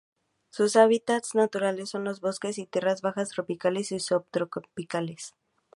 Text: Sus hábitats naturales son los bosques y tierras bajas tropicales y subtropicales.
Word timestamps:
Sus 0.49 0.77
hábitats 0.77 1.35
naturales 1.35 1.89
son 1.91 2.03
los 2.05 2.21
bosques 2.21 2.57
y 2.57 2.65
tierras 2.65 3.03
bajas 3.03 3.29
tropicales 3.29 3.91
y 3.91 3.99
subtropicales. 3.99 5.35